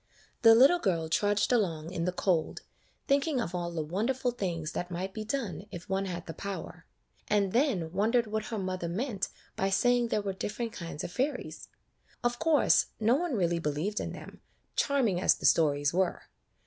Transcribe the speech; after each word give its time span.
The 0.41 0.55
little 0.55 0.79
girl 0.79 1.09
trudged 1.09 1.53
along 1.53 1.91
in 1.93 2.05
the 2.05 2.11
cold, 2.11 2.63
thinking 3.07 3.39
of 3.39 3.53
all 3.53 3.69
the 3.69 3.83
wonderful 3.83 4.31
things 4.31 4.71
that 4.71 4.89
might 4.89 5.13
be 5.13 5.23
done 5.23 5.67
if 5.69 5.87
one 5.87 6.05
had 6.07 6.25
the 6.25 6.33
power; 6.33 6.87
and 7.27 7.53
then 7.53 7.91
won 7.91 8.11
dered 8.11 8.25
what 8.25 8.45
her 8.45 8.57
mother 8.57 8.89
meant 8.89 9.27
by 9.55 9.69
saying 9.69 10.07
there 10.07 10.23
were 10.23 10.33
different 10.33 10.71
kinds 10.73 11.03
of 11.03 11.11
fairies. 11.11 11.67
Of 12.23 12.39
course, 12.39 12.87
no 12.99 13.13
one 13.13 13.35
really 13.35 13.59
believed 13.59 13.99
in 13.99 14.11
them, 14.11 14.41
charming 14.75 15.21
as 15.21 15.35
the 15.35 15.45
stories 15.45 15.93
were. 15.93 16.23